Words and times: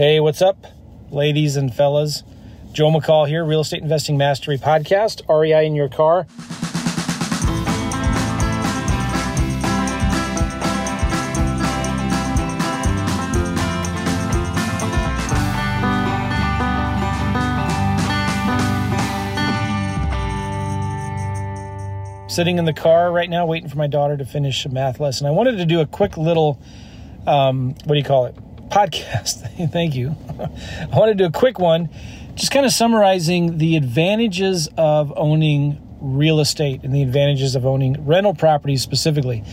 Hey, 0.00 0.18
what's 0.18 0.40
up, 0.40 0.64
ladies 1.10 1.56
and 1.56 1.74
fellas? 1.74 2.22
Joe 2.72 2.90
McCall 2.90 3.28
here, 3.28 3.44
Real 3.44 3.60
Estate 3.60 3.82
Investing 3.82 4.16
Mastery 4.16 4.56
Podcast, 4.56 5.20
REI 5.28 5.66
in 5.66 5.74
your 5.74 5.90
car. 5.90 6.26
Sitting 22.26 22.56
in 22.56 22.64
the 22.64 22.72
car 22.72 23.12
right 23.12 23.28
now, 23.28 23.44
waiting 23.44 23.68
for 23.68 23.76
my 23.76 23.86
daughter 23.86 24.16
to 24.16 24.24
finish 24.24 24.64
a 24.64 24.70
math 24.70 24.98
lesson. 24.98 25.26
I 25.26 25.30
wanted 25.30 25.58
to 25.58 25.66
do 25.66 25.80
a 25.80 25.86
quick 25.86 26.16
little, 26.16 26.58
um, 27.26 27.74
what 27.84 27.92
do 27.92 27.98
you 27.98 28.04
call 28.04 28.24
it? 28.24 28.34
Podcast. 28.70 29.70
Thank 29.72 29.94
you. 29.94 30.16
I 30.38 30.96
want 30.96 31.10
to 31.10 31.14
do 31.14 31.24
a 31.24 31.32
quick 31.32 31.58
one, 31.58 31.88
just 32.34 32.52
kind 32.52 32.64
of 32.64 32.72
summarizing 32.72 33.58
the 33.58 33.76
advantages 33.76 34.68
of 34.76 35.12
owning 35.16 35.80
real 36.00 36.40
estate 36.40 36.82
and 36.82 36.94
the 36.94 37.02
advantages 37.02 37.54
of 37.56 37.66
owning 37.66 38.06
rental 38.06 38.34
properties 38.34 38.82
specifically. 38.82 39.44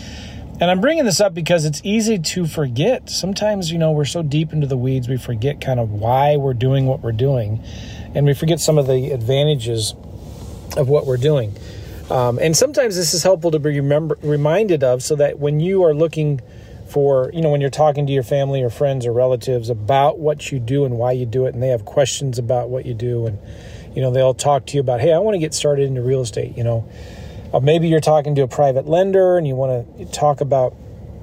And 0.59 0.71
I'm 0.71 0.81
bringing 0.81 1.05
this 1.05 1.19
up 1.21 1.33
because 1.33 1.65
it's 1.65 1.81
easy 1.83 2.17
to 2.17 2.47
forget. 2.47 3.09
Sometimes, 3.09 3.71
you 3.71 3.77
know, 3.77 3.91
we're 3.91 4.05
so 4.05 4.23
deep 4.23 4.53
into 4.53 4.65
the 4.65 4.77
weeds, 4.77 5.07
we 5.07 5.17
forget 5.17 5.61
kind 5.61 5.79
of 5.79 5.91
why 5.91 6.37
we're 6.37 6.53
doing 6.53 6.85
what 6.87 7.01
we're 7.01 7.11
doing, 7.11 7.63
and 8.15 8.25
we 8.25 8.33
forget 8.33 8.59
some 8.59 8.77
of 8.77 8.87
the 8.87 9.11
advantages 9.11 9.93
of 10.75 10.89
what 10.89 11.05
we're 11.05 11.17
doing. 11.17 11.55
Um, 12.09 12.39
and 12.39 12.55
sometimes 12.55 12.95
this 12.95 13.13
is 13.13 13.21
helpful 13.23 13.51
to 13.51 13.59
be 13.59 13.79
remember, 13.79 14.17
reminded 14.21 14.83
of 14.83 15.03
so 15.03 15.15
that 15.17 15.39
when 15.39 15.59
you 15.59 15.83
are 15.83 15.93
looking 15.93 16.41
for, 16.89 17.29
you 17.33 17.41
know, 17.41 17.49
when 17.49 17.61
you're 17.61 17.69
talking 17.69 18.07
to 18.07 18.13
your 18.13 18.23
family 18.23 18.61
or 18.61 18.69
friends 18.69 19.05
or 19.05 19.13
relatives 19.13 19.69
about 19.69 20.19
what 20.19 20.51
you 20.51 20.59
do 20.59 20.85
and 20.85 20.97
why 20.97 21.11
you 21.11 21.25
do 21.25 21.45
it, 21.45 21.53
and 21.53 21.61
they 21.61 21.67
have 21.69 21.85
questions 21.85 22.39
about 22.39 22.69
what 22.69 22.85
you 22.85 22.93
do, 22.93 23.27
and, 23.27 23.39
you 23.95 24.01
know, 24.01 24.11
they'll 24.11 24.33
talk 24.33 24.65
to 24.67 24.75
you 24.75 24.81
about, 24.81 24.99
hey, 25.01 25.13
I 25.13 25.19
want 25.19 25.35
to 25.35 25.39
get 25.39 25.53
started 25.53 25.87
into 25.87 26.01
real 26.01 26.21
estate, 26.21 26.57
you 26.57 26.63
know. 26.63 26.89
Uh, 27.53 27.59
maybe 27.59 27.87
you're 27.87 27.99
talking 28.01 28.35
to 28.35 28.41
a 28.41 28.47
private 28.47 28.87
lender 28.87 29.37
and 29.37 29.47
you 29.47 29.55
want 29.55 29.97
to 29.97 30.05
talk 30.05 30.41
about, 30.41 30.75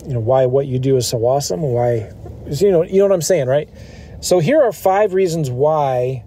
you 0.06 0.14
know, 0.14 0.20
why 0.20 0.46
what 0.46 0.66
you 0.66 0.78
do 0.78 0.96
is 0.96 1.06
so 1.06 1.18
awesome 1.18 1.60
why, 1.60 2.10
you 2.50 2.70
know, 2.70 2.82
you 2.82 2.98
know 2.98 3.04
what 3.04 3.14
I'm 3.14 3.22
saying, 3.22 3.46
right? 3.46 3.68
So 4.20 4.38
here 4.38 4.62
are 4.62 4.72
five 4.72 5.12
reasons 5.12 5.50
why 5.50 6.24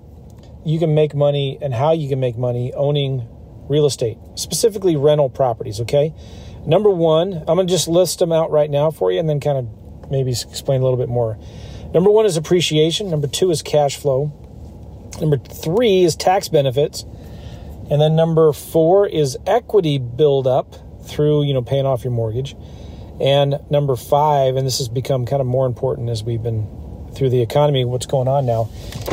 you 0.65 0.79
can 0.79 0.93
make 0.93 1.15
money 1.15 1.57
and 1.61 1.73
how 1.73 1.93
you 1.93 2.07
can 2.09 2.19
make 2.19 2.37
money 2.37 2.73
owning 2.73 3.27
real 3.69 3.85
estate, 3.85 4.17
specifically 4.35 4.95
rental 4.95 5.29
properties, 5.29 5.81
okay? 5.81 6.13
Number 6.67 6.89
one, 6.89 7.33
I'm 7.33 7.55
going 7.55 7.65
to 7.65 7.73
just 7.73 7.87
list 7.87 8.19
them 8.19 8.33
out 8.33 8.51
right 8.51 8.69
now 8.69 8.91
for 8.91 9.09
you 9.09 9.19
and 9.19 9.29
then 9.29 9.39
kind 9.39 9.57
of 9.57 10.11
maybe 10.11 10.31
explain 10.31 10.81
a 10.81 10.83
little 10.83 10.97
bit 10.97 11.07
more. 11.07 11.39
Number 11.93 12.11
one 12.11 12.25
is 12.25 12.35
appreciation. 12.35 13.09
Number 13.09 13.27
two 13.27 13.49
is 13.51 13.61
cash 13.61 13.95
flow. 13.95 14.33
Number 15.21 15.37
three 15.37 16.03
is 16.03 16.17
tax 16.17 16.49
benefits. 16.49 17.05
And 17.89 18.01
then 18.01 18.17
number 18.17 18.51
four 18.51 19.07
is 19.07 19.37
equity 19.47 19.97
buildup 19.97 20.75
through, 21.07 21.43
you 21.43 21.53
know, 21.53 21.61
paying 21.61 21.85
off 21.85 22.03
your 22.03 22.11
mortgage. 22.11 22.53
And 23.21 23.59
number 23.69 23.95
five, 23.95 24.57
and 24.57 24.67
this 24.67 24.79
has 24.79 24.89
become 24.89 25.25
kind 25.25 25.39
of 25.39 25.47
more 25.47 25.65
important 25.65 26.09
as 26.09 26.21
we've 26.21 26.43
been 26.43 26.67
through 27.15 27.29
the 27.29 27.41
economy, 27.41 27.85
what's 27.85 28.05
going 28.05 28.27
on 28.27 28.45
now, 28.45 28.69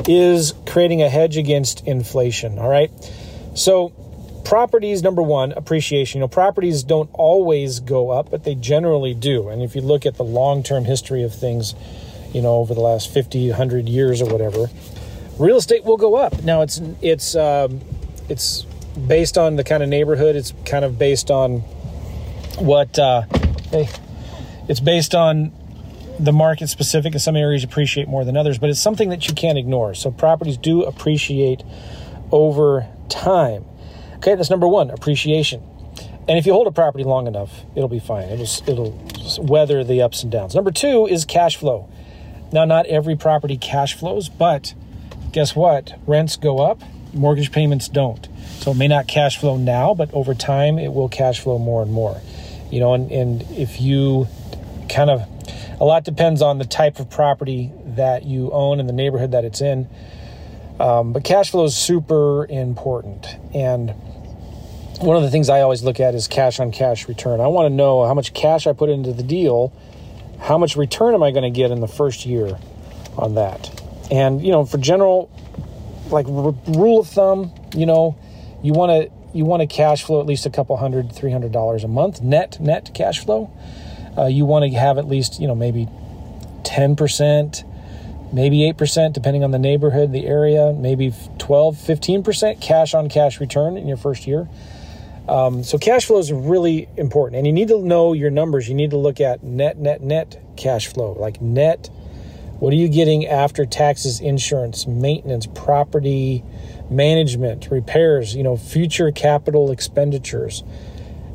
is 0.08 0.54
creating 0.66 1.02
a 1.02 1.08
hedge 1.08 1.36
against 1.36 1.86
inflation. 1.86 2.58
All 2.58 2.68
right. 2.68 2.90
So 3.54 3.92
properties 4.44 5.02
number 5.02 5.22
one 5.22 5.52
appreciation. 5.52 6.18
You 6.18 6.24
know 6.24 6.28
properties 6.28 6.82
don't 6.82 7.10
always 7.12 7.80
go 7.80 8.10
up 8.10 8.30
but 8.30 8.44
they 8.44 8.54
generally 8.54 9.14
do. 9.14 9.48
And 9.48 9.62
if 9.62 9.74
you 9.74 9.80
look 9.80 10.06
at 10.06 10.16
the 10.16 10.24
long-term 10.24 10.84
history 10.84 11.22
of 11.22 11.34
things 11.34 11.74
you 12.32 12.42
know 12.42 12.54
over 12.56 12.74
the 12.74 12.80
last 12.80 13.12
50 13.12 13.48
100 13.48 13.88
years 13.88 14.20
or 14.20 14.26
whatever 14.26 14.68
real 15.38 15.56
estate 15.56 15.84
will 15.84 15.96
go 15.96 16.16
up. 16.16 16.42
Now 16.42 16.62
it's 16.62 16.80
it's 17.02 17.34
um, 17.34 17.80
it's 18.28 18.62
based 19.06 19.36
on 19.38 19.56
the 19.56 19.64
kind 19.64 19.82
of 19.82 19.88
neighborhood. 19.88 20.36
It's 20.36 20.54
kind 20.64 20.84
of 20.84 20.98
based 20.98 21.30
on 21.30 21.60
what 22.58 22.98
uh, 22.98 23.22
hey, 23.70 23.88
it's 24.68 24.80
based 24.80 25.14
on 25.14 25.52
the 26.18 26.32
market 26.32 26.68
specific. 26.68 27.12
And 27.12 27.22
some 27.22 27.36
areas 27.36 27.64
appreciate 27.64 28.08
more 28.08 28.24
than 28.24 28.36
others 28.36 28.58
but 28.58 28.70
it's 28.70 28.80
something 28.80 29.08
that 29.10 29.28
you 29.28 29.34
can't 29.34 29.58
ignore. 29.58 29.94
So 29.94 30.10
properties 30.10 30.56
do 30.56 30.82
appreciate 30.82 31.62
over 32.30 32.86
time 33.08 33.64
Okay, 34.16 34.34
that's 34.34 34.50
number 34.50 34.68
one, 34.68 34.90
appreciation. 34.90 35.62
And 36.26 36.38
if 36.38 36.46
you 36.46 36.52
hold 36.52 36.66
a 36.66 36.72
property 36.72 37.04
long 37.04 37.26
enough, 37.26 37.64
it'll 37.74 37.88
be 37.88 37.98
fine. 37.98 38.28
It'll 38.28 38.70
it'll 38.70 39.08
weather 39.38 39.84
the 39.84 40.02
ups 40.02 40.22
and 40.22 40.32
downs. 40.32 40.54
Number 40.54 40.70
two 40.70 41.06
is 41.06 41.24
cash 41.24 41.56
flow. 41.56 41.88
Now, 42.52 42.64
not 42.64 42.86
every 42.86 43.16
property 43.16 43.56
cash 43.56 43.94
flows, 43.94 44.28
but 44.28 44.74
guess 45.32 45.54
what? 45.54 45.98
Rents 46.06 46.36
go 46.36 46.60
up, 46.60 46.80
mortgage 47.12 47.52
payments 47.52 47.88
don't. 47.88 48.26
So 48.60 48.70
it 48.70 48.76
may 48.76 48.88
not 48.88 49.06
cash 49.06 49.38
flow 49.38 49.56
now, 49.56 49.92
but 49.92 50.12
over 50.14 50.34
time 50.34 50.78
it 50.78 50.92
will 50.92 51.08
cash 51.08 51.40
flow 51.40 51.58
more 51.58 51.82
and 51.82 51.92
more. 51.92 52.20
You 52.70 52.80
know, 52.80 52.94
and, 52.94 53.10
and 53.10 53.42
if 53.50 53.80
you 53.80 54.28
kind 54.88 55.10
of 55.10 55.22
a 55.80 55.84
lot 55.84 56.04
depends 56.04 56.40
on 56.40 56.58
the 56.58 56.64
type 56.64 57.00
of 57.00 57.10
property 57.10 57.72
that 57.84 58.24
you 58.24 58.50
own 58.52 58.80
and 58.80 58.88
the 58.88 58.92
neighborhood 58.92 59.32
that 59.32 59.44
it's 59.44 59.60
in. 59.60 59.88
Um, 60.80 61.12
but 61.12 61.24
cash 61.24 61.50
flow 61.50 61.64
is 61.64 61.76
super 61.76 62.46
important. 62.46 63.26
And 63.54 63.90
one 65.00 65.16
of 65.16 65.22
the 65.22 65.30
things 65.30 65.48
I 65.48 65.60
always 65.60 65.82
look 65.82 66.00
at 66.00 66.14
is 66.14 66.28
cash 66.28 66.60
on 66.60 66.72
cash 66.72 67.08
return. 67.08 67.40
I 67.40 67.46
want 67.46 67.66
to 67.66 67.74
know 67.74 68.06
how 68.06 68.14
much 68.14 68.34
cash 68.34 68.66
I 68.66 68.72
put 68.72 68.90
into 68.90 69.12
the 69.12 69.22
deal, 69.22 69.72
how 70.40 70.58
much 70.58 70.76
return 70.76 71.14
am 71.14 71.22
I 71.22 71.30
going 71.30 71.44
to 71.44 71.56
get 71.56 71.70
in 71.70 71.80
the 71.80 71.88
first 71.88 72.26
year 72.26 72.58
on 73.16 73.34
that. 73.36 73.82
And 74.10 74.44
you 74.44 74.52
know, 74.52 74.64
for 74.64 74.78
general 74.78 75.30
like 76.10 76.26
r- 76.26 76.54
rule 76.66 77.00
of 77.00 77.08
thumb, 77.08 77.52
you 77.74 77.86
know, 77.86 78.16
you 78.62 78.72
want 78.72 78.90
to 78.90 79.10
you 79.36 79.44
want 79.44 79.60
to 79.62 79.66
cash 79.66 80.04
flow 80.04 80.20
at 80.20 80.26
least 80.26 80.46
a 80.46 80.50
couple 80.50 80.76
hundred, 80.76 81.12
three 81.12 81.32
hundred 81.32 81.52
dollars 81.52 81.84
a 81.84 81.88
month 81.88 82.20
net 82.20 82.60
net 82.60 82.90
cash 82.94 83.20
flow. 83.24 83.50
Uh, 84.16 84.26
you 84.26 84.44
want 84.44 84.70
to 84.70 84.78
have 84.78 84.98
at 84.98 85.08
least 85.08 85.40
you 85.40 85.46
know 85.46 85.54
maybe 85.54 85.88
ten 86.62 86.96
percent, 86.96 87.64
maybe 88.34 88.68
eight 88.68 88.76
percent, 88.76 89.14
depending 89.14 89.44
on 89.44 89.52
the 89.52 89.58
neighborhood, 89.58 90.12
the 90.12 90.26
area, 90.26 90.72
maybe 90.72 91.14
12, 91.38 91.78
15 91.78 92.22
percent 92.22 92.60
cash 92.60 92.92
on 92.92 93.08
cash 93.08 93.40
return 93.40 93.76
in 93.76 93.86
your 93.86 93.96
first 93.96 94.26
year. 94.26 94.48
Um, 95.28 95.64
so 95.64 95.78
cash 95.78 96.04
flow 96.04 96.18
is 96.18 96.32
really 96.32 96.88
important, 96.96 97.38
and 97.38 97.46
you 97.46 97.52
need 97.52 97.68
to 97.68 97.80
know 97.80 98.12
your 98.12 98.30
numbers. 98.30 98.68
You 98.68 98.74
need 98.74 98.90
to 98.90 98.98
look 98.98 99.20
at 99.20 99.42
net, 99.42 99.78
net, 99.78 100.02
net 100.02 100.42
cash 100.56 100.88
flow, 100.88 101.12
like 101.12 101.40
net. 101.40 101.88
What 102.58 102.72
are 102.72 102.76
you 102.76 102.88
getting 102.88 103.26
after 103.26 103.64
taxes, 103.64 104.20
insurance, 104.20 104.86
maintenance, 104.86 105.46
property 105.46 106.44
management, 106.90 107.68
repairs? 107.70 108.34
You 108.34 108.42
know, 108.42 108.56
future 108.56 109.10
capital 109.12 109.70
expenditures. 109.70 110.62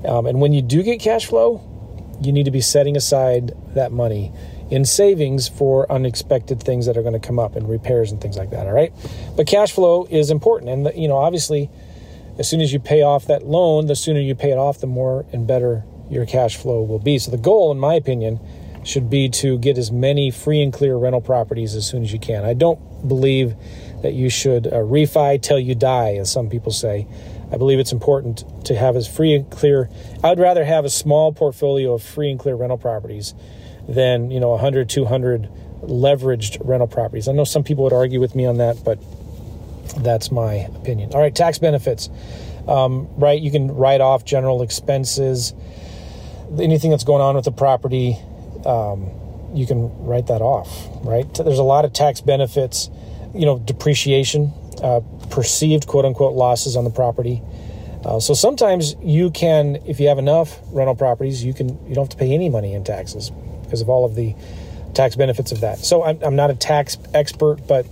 Um, 0.06 0.28
and 0.28 0.40
when 0.40 0.54
you 0.54 0.62
do 0.62 0.84
get 0.84 1.00
cash 1.00 1.26
flow, 1.26 1.62
you 2.22 2.32
need 2.32 2.46
to 2.46 2.52
be 2.52 2.62
setting 2.62 2.96
aside 2.96 3.54
that 3.74 3.92
money 3.92 4.32
in 4.70 4.86
savings 4.86 5.48
for 5.48 5.92
unexpected 5.92 6.62
things 6.62 6.86
that 6.86 6.98
are 6.98 7.02
going 7.02 7.20
to 7.20 7.26
come 7.26 7.40
up 7.40 7.56
and 7.56 7.70
repairs 7.70 8.12
and 8.12 8.22
things 8.22 8.38
like 8.38 8.52
that. 8.52 8.68
All 8.68 8.74
right, 8.74 8.94
but 9.36 9.48
cash 9.48 9.72
flow 9.72 10.08
is 10.10 10.30
important, 10.30 10.70
and 10.70 11.02
you 11.02 11.08
know, 11.08 11.18
obviously 11.18 11.70
as 12.40 12.48
soon 12.48 12.62
as 12.62 12.72
you 12.72 12.80
pay 12.80 13.02
off 13.02 13.26
that 13.28 13.46
loan, 13.46 13.88
the 13.88 13.96
sooner 13.96 14.22
you 14.22 14.34
pay 14.34 14.52
it 14.52 14.58
off, 14.58 14.80
the 14.80 14.88
more 14.88 15.26
and 15.34 15.46
better 15.46 15.84
your 16.10 16.26
cash 16.26 16.56
flow 16.56 16.82
will 16.82 16.98
be. 16.98 17.20
So 17.20 17.32
the 17.32 17.38
goal, 17.38 17.70
in 17.70 17.78
my 17.78 17.96
opinion, 17.96 18.40
should 18.86 19.10
be 19.10 19.28
to 19.28 19.60
get 19.60 19.78
as 19.78 19.92
many 19.92 20.32
free 20.32 20.62
and 20.62 20.72
clear 20.72 20.96
rental 20.96 21.20
properties 21.20 21.76
as 21.76 21.86
soon 21.86 22.02
as 22.02 22.14
you 22.14 22.20
can. 22.20 22.46
I 22.46 22.54
don't 22.54 22.80
believe 23.06 23.56
that 24.02 24.14
you 24.14 24.30
should 24.30 24.68
uh, 24.68 24.72
refi 24.72 25.42
till 25.42 25.60
you 25.60 25.76
die, 25.76 26.16
as 26.16 26.32
some 26.32 26.50
people 26.50 26.72
say. 26.72 27.06
I 27.52 27.58
believe 27.58 27.78
it's 27.78 27.92
important 27.92 28.46
to 28.66 28.76
have 28.76 28.96
as 28.96 29.06
free 29.06 29.36
and 29.36 29.50
clear. 29.52 29.90
I'd 30.24 30.40
rather 30.40 30.64
have 30.64 30.86
a 30.86 30.90
small 30.90 31.34
portfolio 31.34 31.94
of 31.94 32.02
free 32.02 32.32
and 32.32 32.40
clear 32.40 32.56
rental 32.56 32.78
properties 32.78 33.34
than, 33.90 34.30
you 34.32 34.40
know, 34.40 34.50
100, 34.50 34.88
200 34.90 35.50
leveraged 35.82 36.62
rental 36.64 36.88
properties. 36.88 37.28
I 37.28 37.32
know 37.32 37.44
some 37.44 37.64
people 37.64 37.84
would 37.86 37.94
argue 37.94 38.20
with 38.20 38.36
me 38.36 38.46
on 38.46 38.58
that, 38.58 38.84
but 38.84 39.00
that's 39.98 40.32
my 40.32 40.54
opinion. 40.54 41.12
All 41.14 41.20
right, 41.20 41.34
tax 41.34 41.58
benefits. 41.58 42.10
Um, 42.68 43.10
right, 43.18 43.42
you 43.42 43.52
can 43.52 43.74
write 43.76 44.02
off 44.02 44.26
general 44.26 44.62
expenses, 44.62 45.54
anything 46.60 46.92
that's 46.92 47.04
going 47.04 47.22
on 47.22 47.36
with 47.36 47.46
the 47.46 47.52
property. 47.52 48.18
Um, 48.66 49.10
you 49.54 49.66
can 49.66 50.06
write 50.06 50.28
that 50.28 50.42
off. 50.42 50.70
Right, 51.04 51.32
there's 51.34 51.60
a 51.60 51.64
lot 51.64 51.86
of 51.86 51.94
tax 51.94 52.22
benefits. 52.22 52.90
You 53.34 53.46
know, 53.46 53.60
depreciation, 53.60 54.54
uh, 54.84 55.02
perceived 55.30 55.88
quote 55.88 56.06
unquote 56.06 56.34
losses 56.34 56.76
on 56.76 56.84
the 56.84 56.90
property. 56.92 57.42
Uh, 58.06 58.20
so 58.20 58.34
sometimes 58.34 58.96
you 59.02 59.30
can, 59.30 59.78
if 59.86 60.00
you 60.00 60.08
have 60.08 60.20
enough 60.20 60.60
rental 60.72 60.96
properties, 60.96 61.44
you 61.44 61.54
can 61.54 61.70
you 61.88 61.96
don't 61.96 62.06
have 62.06 62.10
to 62.10 62.18
pay 62.18 62.34
any 62.34 62.50
money 62.50 62.74
in 62.74 62.84
taxes 62.84 63.32
because 63.64 63.82
of 63.82 63.90
all 63.90 64.06
of 64.06 64.16
the 64.16 64.36
tax 64.94 65.16
benefits 65.16 65.52
of 65.52 65.62
that. 65.62 65.80
So 65.80 66.04
I'm, 66.04 66.20
I'm 66.24 66.36
not 66.36 66.50
a 66.50 66.56
tax 66.56 66.98
expert, 67.14 67.68
but 67.68 67.86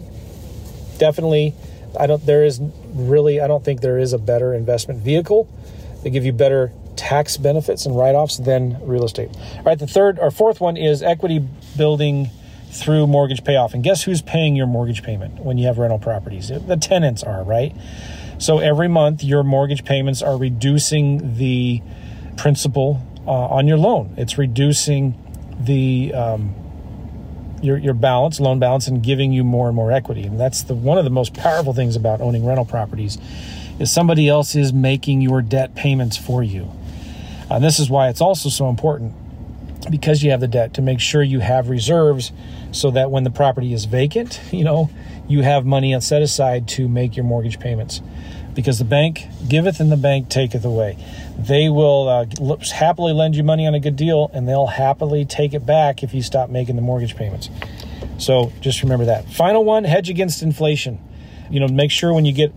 definitely 0.97 1.53
I 1.99 2.07
don't. 2.07 2.25
There 2.25 2.43
is 2.43 2.59
really. 2.93 3.41
I 3.41 3.47
don't 3.47 3.63
think 3.63 3.81
there 3.81 3.97
is 3.97 4.13
a 4.13 4.17
better 4.17 4.53
investment 4.53 5.01
vehicle. 5.01 5.49
They 6.03 6.09
give 6.09 6.25
you 6.25 6.33
better 6.33 6.71
tax 6.95 7.37
benefits 7.37 7.85
and 7.85 7.95
write-offs 7.95 8.37
than 8.37 8.79
real 8.87 9.05
estate. 9.05 9.29
All 9.57 9.63
right. 9.63 9.77
The 9.77 9.87
third 9.87 10.19
or 10.19 10.31
fourth 10.31 10.59
one 10.59 10.77
is 10.77 11.03
equity 11.03 11.45
building 11.77 12.29
through 12.71 13.07
mortgage 13.07 13.43
payoff. 13.43 13.73
And 13.73 13.83
guess 13.83 14.03
who's 14.03 14.21
paying 14.21 14.55
your 14.55 14.67
mortgage 14.67 15.03
payment 15.03 15.39
when 15.39 15.57
you 15.57 15.67
have 15.67 15.77
rental 15.77 15.99
properties? 15.99 16.49
The 16.49 16.77
tenants 16.77 17.23
are, 17.23 17.43
right? 17.43 17.75
So 18.39 18.59
every 18.59 18.87
month, 18.87 19.23
your 19.23 19.43
mortgage 19.43 19.83
payments 19.83 20.21
are 20.21 20.37
reducing 20.37 21.37
the 21.37 21.81
principal 22.37 23.01
uh, 23.25 23.31
on 23.31 23.67
your 23.67 23.77
loan. 23.77 24.13
It's 24.17 24.37
reducing 24.37 25.15
the 25.59 26.13
um, 26.13 26.53
your 27.61 27.77
your 27.77 27.93
balance, 27.93 28.39
loan 28.39 28.59
balance, 28.59 28.87
and 28.87 29.01
giving 29.01 29.33
you 29.33 29.43
more 29.43 29.67
and 29.67 29.75
more 29.75 29.91
equity. 29.91 30.23
And 30.23 30.39
that's 30.39 30.61
the 30.63 30.75
one 30.75 30.97
of 30.97 31.03
the 31.03 31.09
most 31.09 31.33
powerful 31.33 31.73
things 31.73 31.95
about 31.95 32.21
owning 32.21 32.45
rental 32.45 32.65
properties 32.65 33.17
is 33.79 33.91
somebody 33.91 34.29
else 34.29 34.55
is 34.55 34.71
making 34.71 35.21
your 35.21 35.41
debt 35.41 35.75
payments 35.75 36.17
for 36.17 36.43
you. 36.43 36.71
And 37.49 37.63
this 37.63 37.79
is 37.79 37.89
why 37.89 38.09
it's 38.09 38.21
also 38.21 38.49
so 38.49 38.69
important 38.69 39.13
because 39.89 40.23
you 40.23 40.31
have 40.31 40.39
the 40.39 40.47
debt 40.47 40.73
to 40.75 40.81
make 40.81 40.99
sure 40.99 41.23
you 41.23 41.39
have 41.39 41.69
reserves 41.69 42.31
so 42.71 42.91
that 42.91 43.11
when 43.11 43.23
the 43.23 43.29
property 43.29 43.73
is 43.73 43.85
vacant, 43.85 44.39
you 44.51 44.63
know, 44.63 44.89
you 45.27 45.41
have 45.41 45.65
money 45.65 45.99
set 46.01 46.21
aside 46.21 46.67
to 46.69 46.87
make 46.87 47.15
your 47.15 47.25
mortgage 47.25 47.59
payments. 47.59 48.01
Because 48.53 48.79
the 48.79 48.85
bank 48.85 49.27
giveth 49.47 49.79
and 49.79 49.91
the 49.91 49.97
bank 49.97 50.29
taketh 50.29 50.65
away. 50.65 50.97
They 51.37 51.69
will 51.69 52.09
uh, 52.09 52.57
happily 52.73 53.13
lend 53.13 53.35
you 53.35 53.43
money 53.43 53.67
on 53.67 53.75
a 53.75 53.79
good 53.79 53.95
deal 53.95 54.31
and 54.33 54.47
they'll 54.47 54.65
happily 54.65 55.25
take 55.25 55.53
it 55.53 55.63
back 55.63 56.01
if 56.01 56.11
you 56.11 56.23
stop 56.23 56.49
making 56.49 56.75
the 56.75 56.81
mortgage 56.81 57.15
payments. 57.15 57.51
So 58.17 58.51
just 58.59 58.81
remember 58.81 59.05
that. 59.05 59.29
Final 59.29 59.63
one 59.63 59.83
hedge 59.83 60.09
against 60.09 60.41
inflation. 60.41 60.99
You 61.51 61.59
know, 61.59 61.67
make 61.67 61.91
sure 61.91 62.13
when 62.13 62.25
you 62.25 62.33
get 62.33 62.51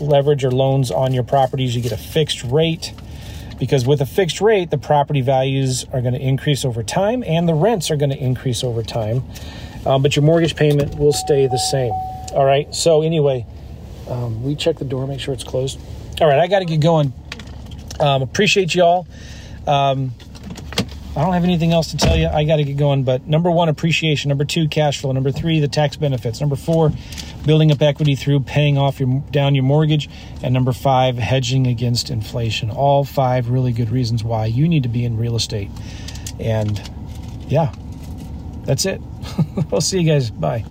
leverage 0.00 0.44
or 0.44 0.52
loans 0.52 0.92
on 0.92 1.12
your 1.12 1.24
properties, 1.24 1.74
you 1.74 1.82
get 1.82 1.92
a 1.92 1.96
fixed 1.96 2.44
rate 2.44 2.92
because 3.62 3.86
with 3.86 4.00
a 4.00 4.06
fixed 4.06 4.40
rate, 4.40 4.72
the 4.72 4.76
property 4.76 5.20
values 5.20 5.86
are 5.92 6.00
going 6.00 6.14
to 6.14 6.20
increase 6.20 6.64
over 6.64 6.82
time 6.82 7.22
and 7.24 7.48
the 7.48 7.54
rents 7.54 7.92
are 7.92 7.96
going 7.96 8.10
to 8.10 8.18
increase 8.18 8.64
over 8.64 8.82
time, 8.82 9.22
um, 9.86 10.02
but 10.02 10.16
your 10.16 10.24
mortgage 10.24 10.56
payment 10.56 10.98
will 10.98 11.12
stay 11.12 11.46
the 11.46 11.60
same. 11.70 11.92
All 12.32 12.44
right. 12.44 12.74
So, 12.74 13.02
anyway, 13.02 13.46
um, 14.08 14.42
we 14.42 14.56
check 14.56 14.78
the 14.78 14.84
door, 14.84 15.06
make 15.06 15.20
sure 15.20 15.32
it's 15.32 15.44
closed. 15.44 15.78
All 16.20 16.26
right. 16.26 16.40
I 16.40 16.48
got 16.48 16.58
to 16.58 16.64
get 16.64 16.80
going. 16.80 17.12
Um, 18.00 18.22
appreciate 18.22 18.74
y'all. 18.74 19.06
Um, 19.64 20.10
I 21.14 21.22
don't 21.22 21.34
have 21.34 21.44
anything 21.44 21.72
else 21.72 21.90
to 21.90 21.98
tell 21.98 22.16
you. 22.16 22.26
I 22.28 22.44
got 22.44 22.56
to 22.56 22.64
get 22.64 22.78
going. 22.78 23.04
But 23.04 23.26
number 23.26 23.50
one, 23.50 23.68
appreciation. 23.68 24.30
Number 24.30 24.46
two, 24.46 24.66
cash 24.66 25.00
flow. 25.00 25.12
Number 25.12 25.30
three, 25.30 25.60
the 25.60 25.68
tax 25.68 25.96
benefits. 25.96 26.40
Number 26.40 26.56
four, 26.56 26.90
building 27.44 27.70
up 27.70 27.82
equity 27.82 28.14
through 28.14 28.40
paying 28.40 28.78
off 28.78 28.98
your 28.98 29.22
down 29.30 29.54
your 29.54 29.64
mortgage. 29.64 30.08
And 30.42 30.54
number 30.54 30.72
five, 30.72 31.18
hedging 31.18 31.66
against 31.66 32.08
inflation. 32.08 32.70
All 32.70 33.04
five 33.04 33.50
really 33.50 33.72
good 33.72 33.90
reasons 33.90 34.24
why 34.24 34.46
you 34.46 34.66
need 34.66 34.84
to 34.84 34.88
be 34.88 35.04
in 35.04 35.18
real 35.18 35.36
estate. 35.36 35.70
And 36.40 36.80
yeah, 37.46 37.74
that's 38.64 38.86
it. 38.86 39.00
we'll 39.70 39.82
see 39.82 40.00
you 40.00 40.10
guys. 40.10 40.30
Bye. 40.30 40.64